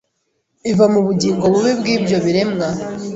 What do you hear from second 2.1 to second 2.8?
biremwa